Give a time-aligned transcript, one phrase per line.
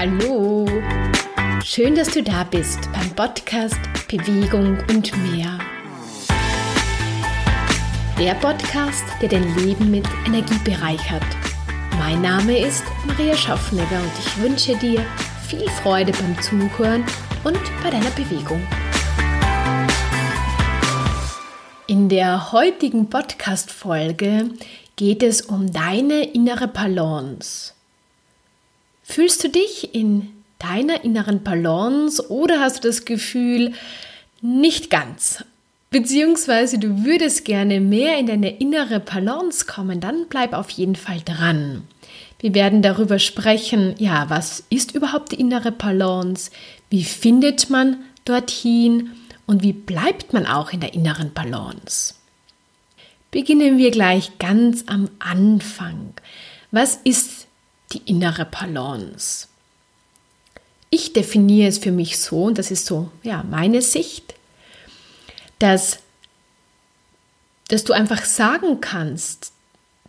[0.00, 0.64] Hallo!
[1.64, 5.58] Schön, dass du da bist beim Podcast Bewegung und mehr.
[8.16, 11.24] Der Podcast, der dein Leben mit Energie bereichert.
[11.98, 15.04] Mein Name ist Maria Schaffnegger und ich wünsche dir
[15.48, 17.04] viel Freude beim Zuhören
[17.42, 18.64] und bei deiner Bewegung.
[21.88, 24.50] In der heutigen Podcast-Folge
[24.94, 27.72] geht es um deine innere Balance.
[29.10, 30.28] Fühlst du dich in
[30.58, 33.72] deiner inneren Balance oder hast du das Gefühl,
[34.42, 35.42] nicht ganz?
[35.90, 41.22] Beziehungsweise du würdest gerne mehr in deine innere Balance kommen, dann bleib auf jeden Fall
[41.24, 41.84] dran.
[42.38, 46.50] Wir werden darüber sprechen, ja, was ist überhaupt die innere Balance?
[46.90, 47.96] Wie findet man
[48.26, 49.12] dorthin?
[49.46, 52.14] Und wie bleibt man auch in der inneren Balance?
[53.30, 56.12] Beginnen wir gleich ganz am Anfang.
[56.70, 57.37] Was ist
[57.92, 59.48] die innere Balance?
[60.90, 64.34] Ich definiere es für mich so, und das ist so, ja, meine Sicht,
[65.58, 65.98] dass,
[67.68, 69.52] dass du einfach sagen kannst,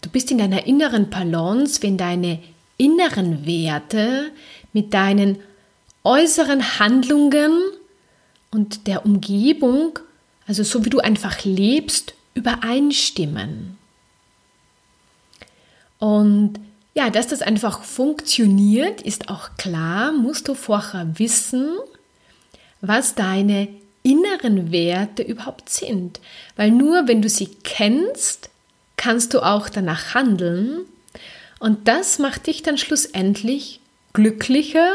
[0.01, 2.41] du bist in deiner inneren Balance, wenn deine
[2.77, 4.31] inneren Werte
[4.71, 5.39] mit deinen
[6.03, 7.59] äußeren Handlungen
[8.51, 9.99] und der Umgebung,
[10.47, 13.77] also so wie du einfach lebst, übereinstimmen.
[15.99, 16.59] Und
[16.99, 21.77] ja, dass das einfach funktioniert, ist auch klar, musst du vorher wissen,
[22.81, 23.69] was deine
[24.03, 26.19] inneren Werte überhaupt sind.
[26.57, 28.49] Weil nur wenn du sie kennst,
[28.97, 30.81] kannst du auch danach handeln.
[31.59, 33.79] Und das macht dich dann schlussendlich
[34.11, 34.91] glücklicher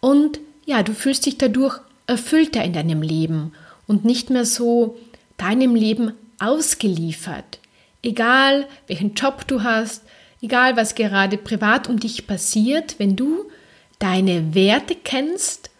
[0.00, 3.52] und ja, du fühlst dich dadurch erfüllter in deinem Leben
[3.86, 4.98] und nicht mehr so
[5.36, 7.58] deinem Leben ausgeliefert.
[8.02, 10.02] Egal welchen Job du hast,
[10.42, 13.50] egal was gerade privat um dich passiert, wenn du
[13.98, 15.70] deine Werte kennst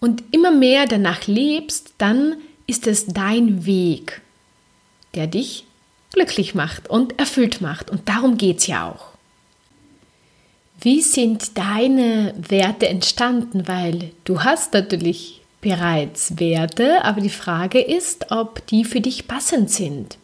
[0.00, 4.22] und immer mehr danach lebst, dann ist es dein Weg,
[5.14, 5.66] der dich
[6.12, 7.90] glücklich macht und erfüllt macht.
[7.90, 9.08] Und darum geht es ja auch.
[10.80, 13.66] Wie sind deine Werte entstanden?
[13.66, 19.70] Weil du hast natürlich bereits Werte, aber die Frage ist, ob die für dich passend
[19.70, 20.18] sind.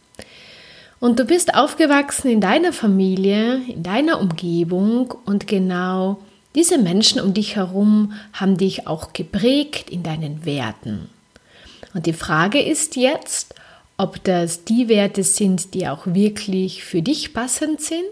[1.00, 6.20] Und du bist aufgewachsen in deiner Familie, in deiner Umgebung und genau
[6.54, 11.08] diese Menschen um dich herum haben dich auch geprägt in deinen Werten.
[11.94, 13.54] Und die Frage ist jetzt,
[13.96, 18.04] ob das die Werte sind, die auch wirklich für dich passend sind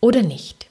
[0.00, 0.66] oder nicht.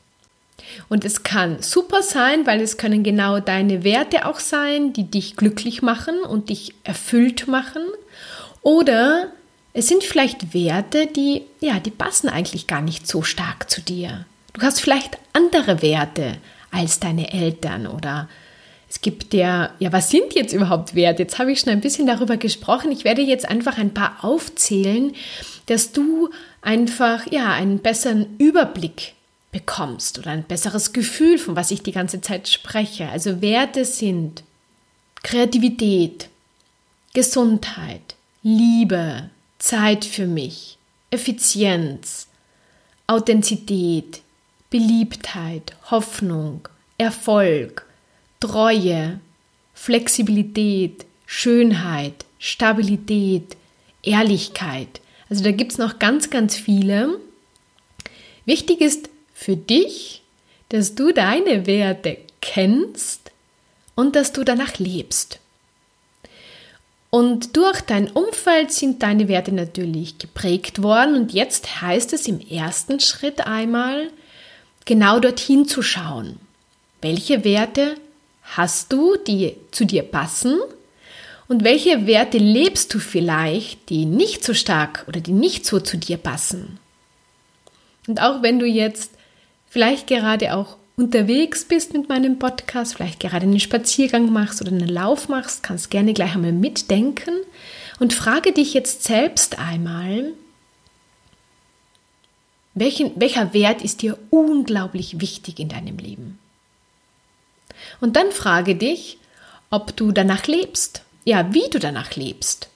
[0.89, 5.35] Und es kann super sein, weil es können genau deine Werte auch sein, die dich
[5.35, 7.83] glücklich machen und dich erfüllt machen.
[8.61, 9.31] Oder
[9.77, 14.25] es sind vielleicht Werte, die, ja, die passen eigentlich gar nicht so stark zu dir.
[14.53, 16.37] Du hast vielleicht andere Werte
[16.71, 18.29] als deine Eltern oder
[18.87, 21.23] es gibt ja, ja, was sind jetzt überhaupt Werte?
[21.23, 22.89] Jetzt habe ich schon ein bisschen darüber gesprochen.
[22.89, 25.13] Ich werde jetzt einfach ein paar aufzählen,
[25.65, 26.29] dass du
[26.61, 29.13] einfach, ja, einen besseren Überblick
[29.51, 33.09] bekommst oder ein besseres Gefühl, von was ich die ganze Zeit spreche.
[33.09, 34.43] Also Werte sind
[35.21, 36.29] Kreativität,
[37.13, 40.77] Gesundheit, Liebe, Zeit für mich,
[41.11, 42.27] Effizienz,
[43.07, 44.21] Authentizität,
[44.69, 46.67] Beliebtheit, Hoffnung,
[46.97, 47.85] Erfolg,
[48.39, 49.19] Treue,
[49.73, 53.55] Flexibilität, Schönheit, Stabilität,
[54.03, 55.01] Ehrlichkeit.
[55.29, 57.19] Also da gibt es noch ganz, ganz viele.
[58.45, 60.21] Wichtig ist für dich,
[60.69, 63.31] dass du deine Werte kennst
[63.95, 65.39] und dass du danach lebst.
[67.15, 72.41] Und durch dein Umfeld sind deine Werte natürlich geprägt worden und jetzt heißt es im
[72.41, 74.09] ersten Schritt einmal,
[74.83, 76.41] genau dorthin zu schauen.
[77.01, 77.95] Welche Werte
[78.43, 80.59] hast du, die zu dir passen?
[81.47, 85.95] Und welche Werte lebst du vielleicht, die nicht so stark oder die nicht so zu
[85.95, 86.79] dir passen?
[88.09, 89.11] Und auch wenn du jetzt
[89.69, 94.87] vielleicht gerade auch unterwegs bist mit meinem Podcast, vielleicht gerade einen Spaziergang machst oder einen
[94.87, 97.33] Lauf machst, kannst gerne gleich einmal mitdenken
[97.99, 100.33] und frage dich jetzt selbst einmal,
[102.73, 106.39] welchen, welcher Wert ist dir unglaublich wichtig in deinem Leben?
[108.01, 109.17] Und dann frage dich,
[109.69, 111.03] ob du danach lebst.
[111.23, 112.69] Ja, wie du danach lebst.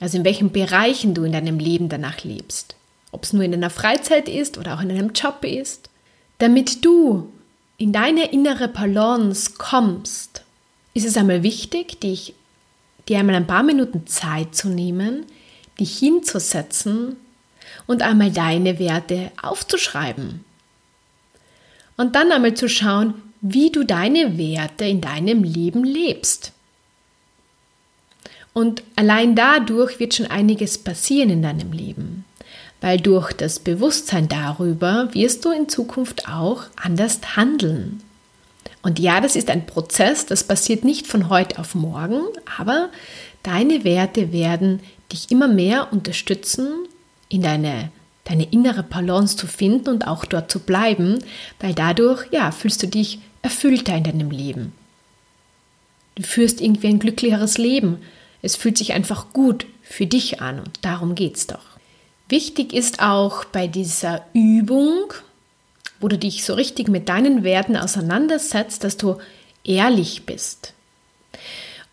[0.00, 2.76] Also in welchen Bereichen du in deinem Leben danach lebst
[3.10, 5.88] ob es nur in deiner Freizeit ist oder auch in deinem Job ist,
[6.38, 7.32] damit du
[7.76, 10.42] in deine innere Balance kommst,
[10.94, 12.34] ist es einmal wichtig, dich,
[13.08, 15.26] dir einmal ein paar Minuten Zeit zu nehmen,
[15.78, 17.16] dich hinzusetzen
[17.86, 20.44] und einmal deine Werte aufzuschreiben.
[21.96, 26.52] Und dann einmal zu schauen, wie du deine Werte in deinem Leben lebst.
[28.52, 32.24] Und allein dadurch wird schon einiges passieren in deinem Leben,
[32.80, 38.02] weil durch das Bewusstsein darüber wirst du in Zukunft auch anders handeln.
[38.82, 42.22] Und ja, das ist ein Prozess, das passiert nicht von heute auf morgen,
[42.58, 42.90] aber
[43.42, 44.80] deine Werte werden
[45.12, 46.68] dich immer mehr unterstützen,
[47.28, 47.90] in deine,
[48.24, 51.18] deine innere Balance zu finden und auch dort zu bleiben,
[51.60, 54.72] weil dadurch, ja, fühlst du dich erfüllter in deinem Leben.
[56.14, 57.98] Du führst irgendwie ein glücklicheres Leben.
[58.42, 61.77] Es fühlt sich einfach gut für dich an und darum geht's doch.
[62.28, 65.14] Wichtig ist auch bei dieser Übung,
[66.00, 69.16] wo du dich so richtig mit deinen Werten auseinandersetzt, dass du
[69.64, 70.74] ehrlich bist.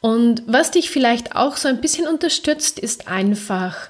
[0.01, 3.89] Und was dich vielleicht auch so ein bisschen unterstützt, ist einfach,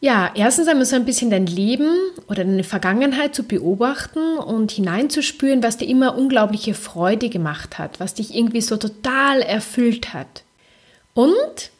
[0.00, 1.88] ja, erstens einmal so ein bisschen dein Leben
[2.28, 8.14] oder deine Vergangenheit zu beobachten und hineinzuspüren, was dir immer unglaubliche Freude gemacht hat, was
[8.14, 10.42] dich irgendwie so total erfüllt hat.
[11.14, 11.70] Und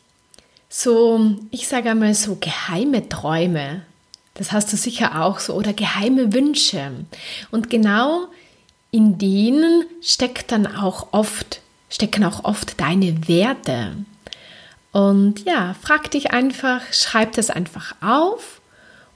[0.79, 3.81] so, ich sage einmal so geheime Träume,
[4.35, 6.91] das hast du sicher auch so, oder geheime Wünsche.
[7.51, 8.27] Und genau
[8.91, 13.97] in denen steckt dann auch oft, stecken auch oft deine Werte.
[14.93, 18.61] Und ja, frag dich einfach, schreib das einfach auf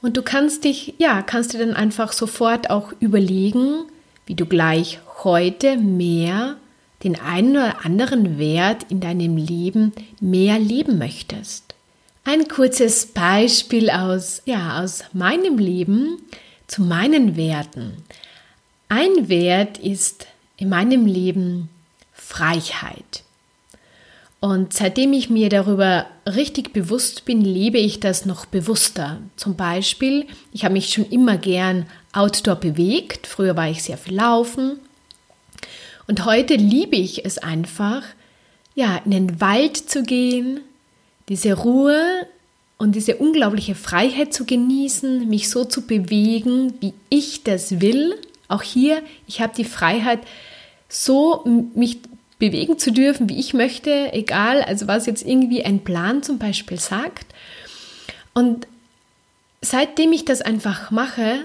[0.01, 3.85] und du kannst dich, ja, kannst dir dann einfach sofort auch überlegen,
[4.25, 6.57] wie du gleich heute mehr
[7.02, 11.75] den einen oder anderen Wert in deinem Leben mehr leben möchtest.
[12.25, 16.19] Ein kurzes Beispiel aus, ja, aus meinem Leben
[16.67, 18.05] zu meinen Werten.
[18.88, 20.26] Ein Wert ist
[20.56, 21.69] in meinem Leben
[22.12, 23.25] Freiheit.
[24.41, 29.19] Und seitdem ich mir darüber richtig bewusst bin, lebe ich das noch bewusster.
[29.37, 33.26] Zum Beispiel, ich habe mich schon immer gern outdoor bewegt.
[33.26, 34.79] Früher war ich sehr viel laufen.
[36.11, 38.03] Und heute liebe ich es einfach,
[38.75, 40.59] ja, in den Wald zu gehen,
[41.29, 42.27] diese Ruhe
[42.79, 48.19] und diese unglaubliche Freiheit zu genießen, mich so zu bewegen, wie ich das will.
[48.49, 50.19] Auch hier, ich habe die Freiheit,
[50.89, 51.45] so
[51.77, 51.99] mich
[52.41, 56.81] bewegen zu dürfen, wie ich möchte, egal, also was jetzt irgendwie ein Plan zum Beispiel
[56.81, 57.27] sagt.
[58.35, 58.67] Und
[59.62, 61.45] seitdem ich das einfach mache,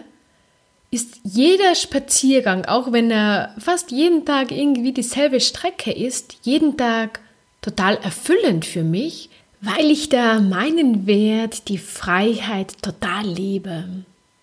[0.96, 7.20] ist jeder Spaziergang, auch wenn er fast jeden Tag irgendwie dieselbe Strecke ist, jeden Tag
[7.62, 13.84] total erfüllend für mich, weil ich da meinen Wert, die Freiheit total lebe.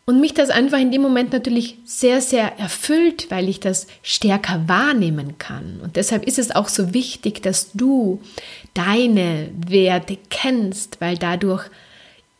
[0.05, 4.69] Und mich das einfach in dem Moment natürlich sehr, sehr erfüllt, weil ich das stärker
[4.69, 5.81] wahrnehmen kann.
[5.83, 8.21] Und deshalb ist es auch so wichtig, dass du
[8.75, 11.65] deine Werte kennst, weil dadurch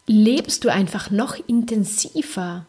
[0.07, 2.67] lebst du einfach noch intensiver.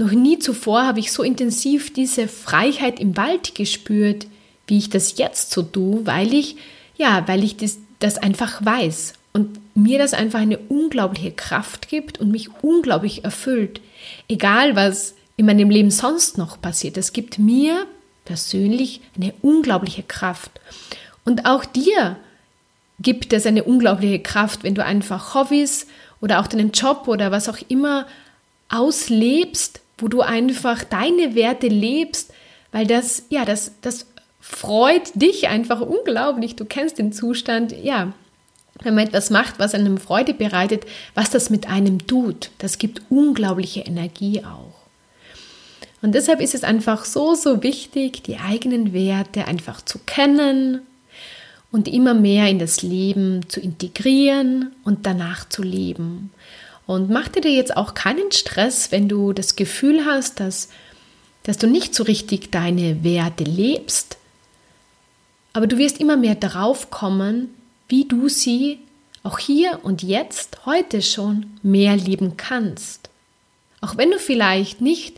[0.00, 4.26] Noch nie zuvor habe ich so intensiv diese Freiheit im Wald gespürt,
[4.66, 6.56] wie ich das jetzt so tue, weil ich,
[6.96, 12.18] ja, weil ich das, das einfach weiß und mir das einfach eine unglaubliche Kraft gibt
[12.18, 13.82] und mich unglaublich erfüllt.
[14.26, 17.84] Egal, was in meinem Leben sonst noch passiert, es gibt mir
[18.24, 20.62] persönlich eine unglaubliche Kraft.
[21.26, 22.16] Und auch dir
[23.00, 25.86] gibt es eine unglaubliche Kraft, wenn du einfach Hobbys
[26.22, 28.06] oder auch deinen Job oder was auch immer
[28.70, 32.32] auslebst, wo du einfach deine Werte lebst,
[32.72, 34.06] weil das, ja, das, das
[34.40, 36.56] freut dich einfach unglaublich.
[36.56, 38.12] Du kennst den Zustand, ja,
[38.82, 42.50] wenn man etwas macht, was einem Freude bereitet, was das mit einem tut.
[42.58, 44.80] Das gibt unglaubliche Energie auch.
[46.02, 50.80] Und deshalb ist es einfach so, so wichtig, die eigenen Werte einfach zu kennen
[51.70, 56.30] und immer mehr in das Leben zu integrieren und danach zu leben.
[56.86, 60.68] Und mach dir jetzt auch keinen Stress, wenn du das Gefühl hast, dass,
[61.44, 64.16] dass du nicht so richtig deine Werte lebst.
[65.52, 67.48] Aber du wirst immer mehr darauf kommen,
[67.88, 68.78] wie du sie
[69.22, 73.10] auch hier und jetzt, heute schon mehr lieben kannst.
[73.80, 75.16] Auch wenn du vielleicht nicht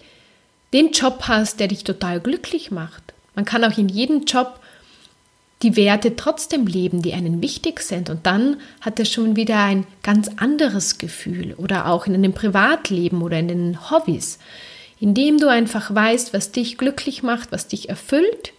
[0.72, 3.02] den Job hast, der dich total glücklich macht.
[3.34, 4.60] Man kann auch in jedem Job
[5.62, 8.10] die Werte trotzdem leben, die einen wichtig sind.
[8.10, 11.54] Und dann hat er schon wieder ein ganz anderes Gefühl.
[11.56, 14.38] Oder auch in einem Privatleben oder in den Hobbys,
[15.00, 18.52] indem du einfach weißt, was dich glücklich macht, was dich erfüllt.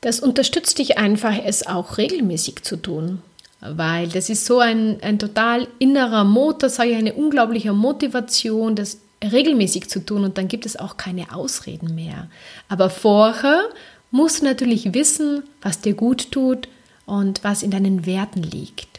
[0.00, 3.22] Das unterstützt dich einfach, es auch regelmäßig zu tun
[3.60, 8.98] weil das ist so ein, ein total innerer Motor, sage ich, eine unglaubliche Motivation, das
[9.22, 12.28] regelmäßig zu tun und dann gibt es auch keine Ausreden mehr.
[12.68, 13.62] Aber vorher
[14.10, 16.68] musst du natürlich wissen, was dir gut tut
[17.06, 18.98] und was in deinen Werten liegt.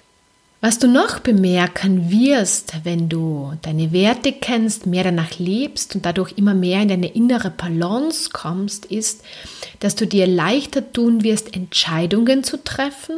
[0.61, 6.33] Was du noch bemerken wirst, wenn du deine Werte kennst, mehr danach lebst und dadurch
[6.37, 9.23] immer mehr in deine innere Balance kommst, ist,
[9.79, 13.15] dass du dir leichter tun wirst, Entscheidungen zu treffen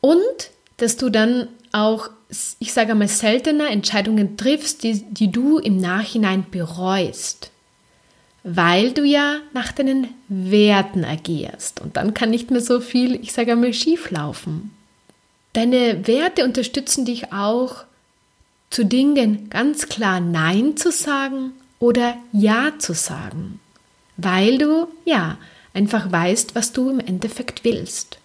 [0.00, 2.08] und dass du dann auch,
[2.60, 7.51] ich sage mal, seltener Entscheidungen triffst, die, die du im Nachhinein bereust,
[8.44, 13.32] weil du ja nach deinen Werten agierst und dann kann nicht mehr so viel, ich
[13.32, 14.74] sage mal, schief laufen.
[15.52, 17.84] Deine Werte unterstützen dich auch,
[18.70, 23.60] zu Dingen ganz klar Nein zu sagen oder Ja zu sagen,
[24.16, 25.36] weil du ja
[25.74, 28.18] einfach weißt, was du im Endeffekt willst.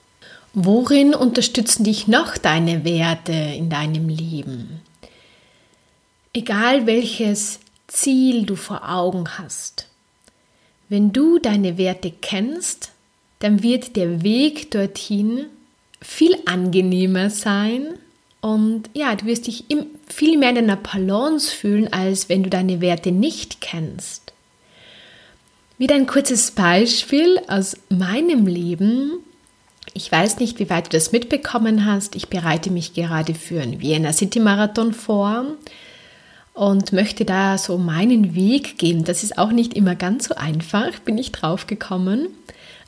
[0.54, 4.82] Worin unterstützen dich noch deine Werte in deinem Leben?
[6.34, 9.88] Egal welches Ziel du vor Augen hast,
[10.90, 12.92] wenn du deine Werte kennst,
[13.40, 15.46] dann wird der Weg dorthin
[16.02, 17.96] viel angenehmer sein
[18.42, 19.66] und ja, du wirst dich
[20.08, 24.34] viel mehr in einer Balance fühlen, als wenn du deine Werte nicht kennst.
[25.78, 29.20] Wieder ein kurzes Beispiel aus meinem Leben.
[29.94, 32.16] Ich weiß nicht, wie weit du das mitbekommen hast.
[32.16, 35.46] Ich bereite mich gerade für einen Vienna City Marathon vor
[36.58, 39.04] und möchte da so meinen Weg gehen.
[39.04, 42.30] Das ist auch nicht immer ganz so einfach, bin ich drauf gekommen.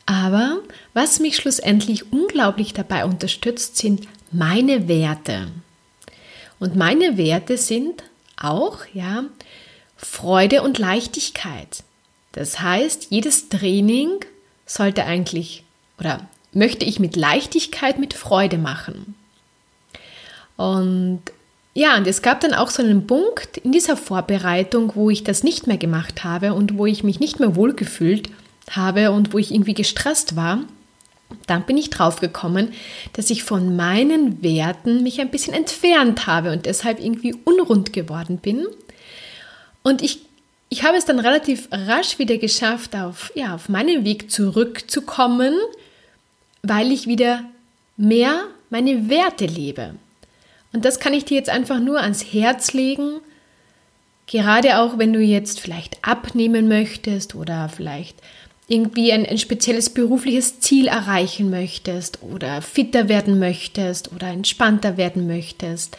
[0.08, 0.58] Aber
[0.96, 5.50] was mich schlussendlich unglaublich dabei unterstützt, sind meine Werte.
[6.60, 8.04] Und meine Werte sind
[8.38, 9.26] auch, ja,
[9.96, 11.84] Freude und Leichtigkeit.
[12.32, 14.10] Das heißt, jedes Training
[14.66, 15.64] sollte eigentlich
[16.00, 19.14] oder möchte ich mit Leichtigkeit, mit Freude machen.
[20.58, 21.22] Und
[21.80, 25.44] ja, und es gab dann auch so einen Punkt in dieser Vorbereitung, wo ich das
[25.44, 28.30] nicht mehr gemacht habe und wo ich mich nicht mehr wohlgefühlt
[28.70, 30.60] habe und wo ich irgendwie gestresst war,
[31.48, 32.74] dann bin ich drauf gekommen,
[33.14, 38.40] dass ich von meinen Werten mich ein bisschen entfernt habe und deshalb irgendwie unrund geworden
[38.40, 38.68] bin.
[39.82, 40.20] Und ich,
[40.68, 45.54] ich habe es dann relativ rasch wieder geschafft, auf, ja, auf meinen Weg zurückzukommen,
[46.62, 47.46] weil ich wieder
[47.96, 49.94] mehr meine Werte lebe.
[50.74, 53.22] Und das kann ich dir jetzt einfach nur ans Herz legen.
[54.28, 58.18] Gerade auch, wenn du jetzt vielleicht abnehmen möchtest oder vielleicht
[58.68, 65.26] irgendwie ein, ein spezielles berufliches Ziel erreichen möchtest oder fitter werden möchtest oder entspannter werden
[65.26, 65.98] möchtest.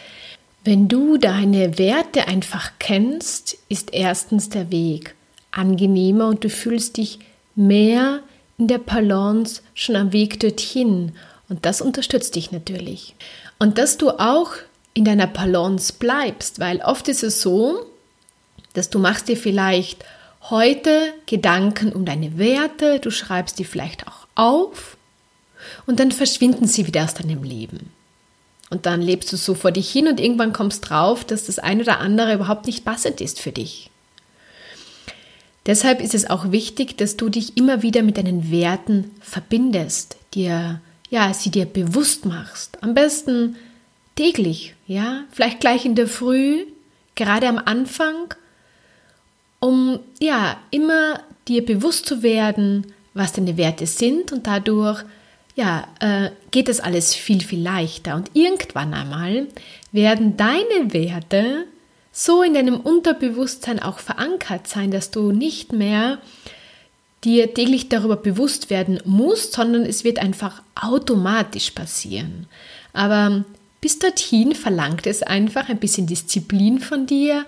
[0.63, 5.15] Wenn du deine Werte einfach kennst, ist erstens der Weg
[5.51, 7.19] angenehmer und du fühlst dich
[7.57, 8.21] mehr
[8.57, 11.13] in der Balance schon am Weg dorthin.
[11.49, 13.17] Und das unterstützt dich natürlich.
[13.61, 14.53] Und dass du auch
[14.95, 17.87] in deiner Balance bleibst, weil oft ist es so,
[18.73, 20.05] dass du machst dir vielleicht
[20.49, 24.97] heute Gedanken um deine Werte, du schreibst die vielleicht auch auf
[25.87, 27.93] und dann verschwinden sie wieder aus deinem Leben.
[28.71, 31.83] Und dann lebst du so vor dich hin und irgendwann kommst drauf, dass das eine
[31.83, 33.91] oder andere überhaupt nicht passend ist für dich.
[35.67, 40.81] Deshalb ist es auch wichtig, dass du dich immer wieder mit deinen Werten verbindest, dir
[41.11, 42.83] ja, sie dir bewusst machst.
[42.83, 43.57] Am besten
[44.17, 46.65] täglich, ja, vielleicht gleich in der Früh,
[47.15, 48.35] gerade am Anfang
[49.61, 55.05] um ja immer dir bewusst zu werden, was deine Werte sind und dadurch
[55.55, 58.17] ja, äh, geht das alles viel, viel leichter.
[58.17, 59.49] Und irgendwann einmal
[59.93, 61.67] werden deine Werte
[62.13, 66.19] so in deinem Unterbewusstsein auch verankert sein, dass du nicht mehr
[67.25, 72.47] dir täglich darüber bewusst werden musst, sondern es wird einfach automatisch passieren.
[72.93, 73.45] Aber
[73.81, 77.47] bis dorthin verlangt es einfach ein bisschen Disziplin von dir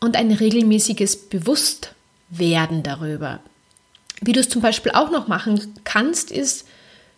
[0.00, 3.40] und ein regelmäßiges Bewusstwerden darüber.
[4.20, 6.66] Wie du es zum Beispiel auch noch machen kannst, ist,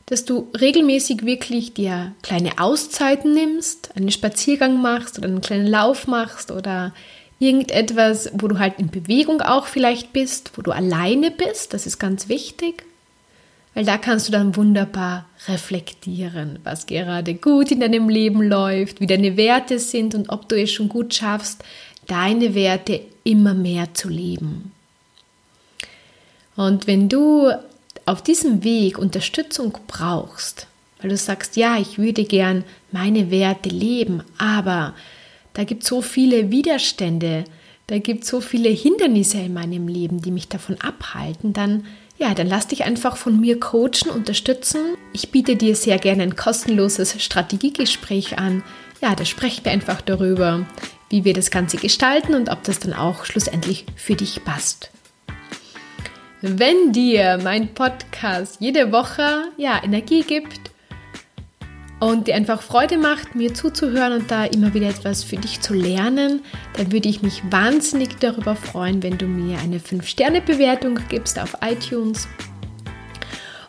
[0.06, 6.06] dass du regelmäßig wirklich dir kleine Auszeiten nimmst, einen Spaziergang machst oder einen kleinen Lauf
[6.06, 6.94] machst oder
[7.38, 11.98] irgendetwas, wo du halt in Bewegung auch vielleicht bist, wo du alleine bist, das ist
[11.98, 12.84] ganz wichtig,
[13.74, 19.06] weil da kannst du dann wunderbar reflektieren, was gerade gut in deinem Leben läuft, wie
[19.06, 21.62] deine Werte sind und ob du es schon gut schaffst,
[22.06, 24.72] deine Werte immer mehr zu leben.
[26.56, 27.52] Und wenn du
[28.06, 30.68] auf diesem Weg Unterstützung brauchst,
[31.00, 34.94] weil du sagst, ja, ich würde gern meine Werte leben, aber
[35.56, 37.44] da gibt es so viele Widerstände,
[37.86, 41.86] da gibt es so viele Hindernisse in meinem Leben, die mich davon abhalten, dann
[42.18, 44.80] ja, dann lass dich einfach von mir coachen, unterstützen.
[45.12, 48.62] Ich biete dir sehr gerne ein kostenloses Strategiegespräch an.
[49.02, 50.66] Ja, da sprechen wir einfach darüber,
[51.10, 54.90] wie wir das Ganze gestalten und ob das dann auch schlussendlich für dich passt.
[56.40, 60.70] Wenn dir mein Podcast jede Woche ja, Energie gibt
[62.00, 65.74] und dir einfach Freude macht, mir zuzuhören und da immer wieder etwas für dich zu
[65.74, 66.42] lernen,
[66.76, 72.28] dann würde ich mich wahnsinnig darüber freuen, wenn du mir eine 5-Sterne-Bewertung gibst auf iTunes.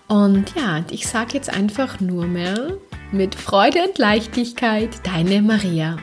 [0.07, 2.77] Und ja, ich sage jetzt einfach nur mehr
[3.11, 5.97] mit Freude und Leichtigkeit, deine Maria.